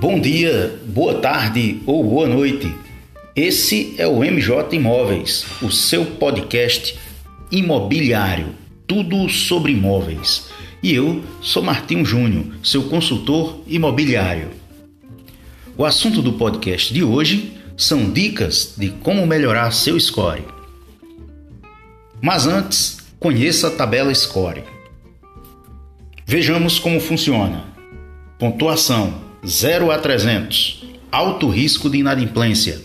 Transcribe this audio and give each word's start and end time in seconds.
Bom 0.00 0.20
dia, 0.20 0.80
boa 0.86 1.14
tarde 1.14 1.80
ou 1.84 2.04
boa 2.04 2.28
noite. 2.28 2.72
Esse 3.34 3.96
é 3.98 4.06
o 4.06 4.20
MJ 4.20 4.76
Imóveis, 4.76 5.44
o 5.60 5.72
seu 5.72 6.06
podcast 6.06 6.96
imobiliário, 7.50 8.54
tudo 8.86 9.28
sobre 9.28 9.72
imóveis. 9.72 10.50
E 10.80 10.94
eu 10.94 11.24
sou 11.42 11.64
Martinho 11.64 12.04
Júnior, 12.04 12.44
seu 12.62 12.84
consultor 12.84 13.60
imobiliário. 13.66 14.50
O 15.76 15.84
assunto 15.84 16.22
do 16.22 16.34
podcast 16.34 16.94
de 16.94 17.02
hoje 17.02 17.54
são 17.76 18.08
dicas 18.08 18.74
de 18.78 18.90
como 18.90 19.26
melhorar 19.26 19.72
seu 19.72 19.98
score. 19.98 20.44
Mas 22.22 22.46
antes, 22.46 22.98
conheça 23.18 23.66
a 23.66 23.72
tabela 23.72 24.14
Score. 24.14 24.62
Vejamos 26.24 26.78
como 26.78 27.00
funciona. 27.00 27.64
Pontuação 28.38 29.26
0 29.46 29.90
a 29.90 29.98
300. 29.98 30.84
Alto 31.10 31.48
risco 31.48 31.88
de 31.88 31.98
inadimplência. 31.98 32.80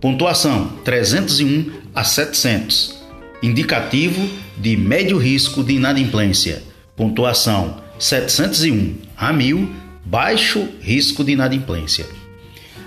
Pontuação 0.00 0.68
301 0.84 1.70
a 1.94 2.02
700. 2.02 2.98
Indicativo 3.42 4.28
de 4.56 4.76
médio 4.76 5.18
risco 5.18 5.62
de 5.62 5.74
inadimplência. 5.74 6.62
Pontuação 6.96 7.82
701 7.98 8.96
a 9.16 9.32
1000. 9.32 9.70
Baixo 10.04 10.66
risco 10.80 11.22
de 11.22 11.32
inadimplência. 11.32 12.06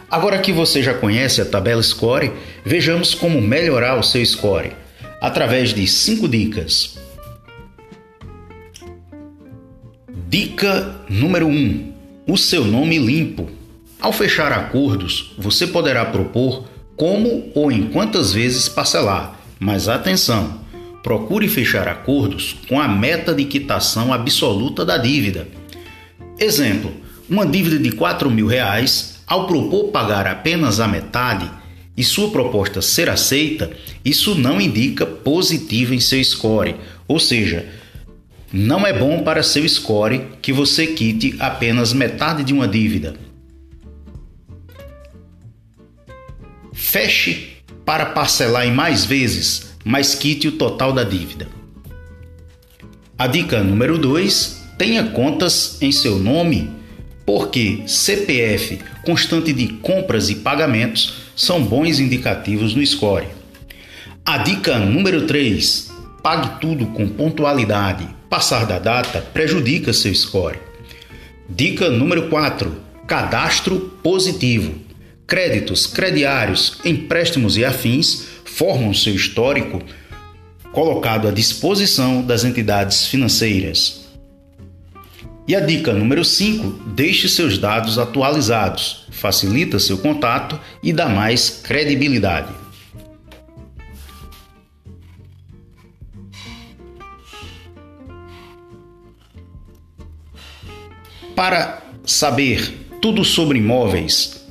Agora 0.10 0.40
que 0.40 0.52
você 0.52 0.84
já 0.84 0.94
conhece 0.94 1.42
a 1.42 1.46
tabela 1.46 1.82
Score, 1.82 2.32
vejamos 2.66 3.14
como 3.14 3.42
melhorar 3.42 3.98
o 3.98 4.04
seu 4.04 4.24
score 4.26 4.74
através 5.22 5.74
de 5.74 5.88
5 5.88 6.28
dicas. 6.28 7.00
Dica 10.28 10.96
número 11.10 11.48
1: 11.48 11.52
um, 11.52 11.93
o 12.28 12.38
seu 12.38 12.64
nome 12.64 12.98
limpo. 12.98 13.50
Ao 14.00 14.14
fechar 14.14 14.52
acordos, 14.52 15.34
você 15.38 15.68
poderá 15.68 16.06
propor 16.06 16.66
como 16.96 17.52
ou 17.54 17.72
em 17.72 17.90
quantas 17.90 18.34
vezes 18.34 18.70
parcelar, 18.70 19.40
mas 19.60 19.88
atenção! 19.88 20.62
Procure 21.02 21.50
fechar 21.50 21.88
acordos 21.88 22.56
com 22.70 22.80
a 22.80 22.88
meta 22.88 23.34
de 23.34 23.44
quitação 23.44 24.14
absoluta 24.14 24.86
da 24.86 24.98
dívida. 24.98 25.48
Exemplo: 26.40 26.94
uma 27.30 27.46
dívida 27.46 27.78
de 27.78 27.92
4 27.92 28.32
mil 28.32 28.48
reais, 28.48 29.22
ao 29.28 29.46
propor 29.46 29.90
pagar 29.90 30.28
apenas 30.28 30.80
a 30.80 30.88
metade 30.88 31.50
e 31.96 32.04
sua 32.04 32.32
proposta 32.32 32.82
ser 32.82 33.10
aceita, 33.10 33.70
isso 34.04 34.34
não 34.34 34.62
indica 34.62 35.06
positivo 35.06 35.94
em 35.94 36.00
seu 36.00 36.24
score, 36.24 36.76
ou 37.08 37.20
seja, 37.20 37.66
não 38.54 38.86
é 38.86 38.94
bom 38.94 39.24
para 39.24 39.42
seu 39.42 39.68
score 39.68 40.28
que 40.40 40.54
você 40.54 40.86
quite 40.86 41.36
apenas 41.40 41.92
metade 41.92 42.44
de 42.44 42.54
uma 42.54 42.68
dívida. 42.68 43.16
Feche 46.72 47.58
para 47.84 48.06
parcelar 48.06 48.68
em 48.68 48.72
mais 48.72 49.06
vezes, 49.06 49.74
mas 49.84 50.14
quite 50.14 50.48
o 50.48 50.52
total 50.52 50.94
da 50.94 51.04
dívida. 51.04 51.48
A 53.18 53.26
dica 53.26 53.64
número 53.64 53.98
2: 53.98 54.62
tenha 54.78 55.04
contas 55.06 55.82
em 55.82 55.92
seu 55.92 56.20
nome, 56.20 56.70
porque 57.26 57.82
CPF, 57.88 58.78
constante 59.04 59.52
de 59.52 59.68
compras 59.68 60.30
e 60.30 60.36
pagamentos, 60.36 61.24
são 61.36 61.64
bons 61.64 62.00
indicativos 62.00 62.76
no 62.76 62.86
score. 62.86 63.26
A 64.24 64.38
dica 64.38 64.78
número 64.78 65.26
3: 65.26 65.92
pague 66.22 66.62
tudo 66.62 66.86
com 66.88 67.08
pontualidade 67.08 68.08
Passar 68.34 68.66
da 68.66 68.80
data 68.80 69.22
prejudica 69.22 69.94
seu 69.94 70.12
score. 70.16 70.58
Dica 71.48 71.92
número 71.92 72.30
4: 72.30 72.76
cadastro 73.06 74.00
positivo. 74.02 74.74
Créditos, 75.28 75.86
crediários, 75.86 76.80
empréstimos 76.84 77.58
e 77.58 77.64
afins 77.64 78.26
formam 78.44 78.92
seu 78.92 79.14
histórico 79.14 79.84
colocado 80.72 81.28
à 81.28 81.32
disposição 81.32 82.24
das 82.24 82.44
entidades 82.44 83.06
financeiras. 83.06 84.08
E 85.48 85.56
a 85.56 85.60
dica 85.60 85.94
número 85.94 86.26
5: 86.26 86.90
deixe 86.96 87.30
seus 87.30 87.60
dados 87.60 88.00
atualizados, 88.00 89.06
facilita 89.12 89.78
seu 89.78 90.00
contato 90.00 90.60
e 90.82 90.92
dá 90.92 91.08
mais 91.08 91.62
credibilidade. 91.64 92.63
Para 101.36 101.82
saber 102.06 102.88
tudo 103.02 103.24
sobre 103.24 103.60
imóveis, 103.60 104.46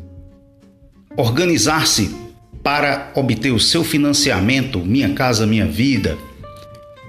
organizar-se 1.16 2.15
para 2.62 3.10
obter 3.15 3.50
o 3.53 3.59
seu 3.59 3.83
financiamento 3.83 4.78
Minha 4.78 5.15
Casa 5.15 5.47
Minha 5.47 5.66
Vida 5.66 6.16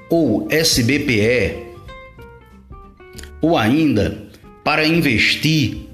ou 0.09 0.47
SBPE, 0.49 1.63
ou 3.41 3.57
ainda 3.57 4.29
para 4.63 4.87
investir, 4.87 5.89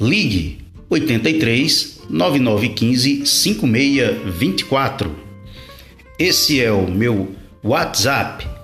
ligue 0.00 0.58
83 0.88 2.02
9915 2.08 3.26
5624. 3.26 5.16
Esse 6.18 6.60
é 6.62 6.70
o 6.70 6.90
meu 6.90 7.34
WhatsApp 7.62 8.55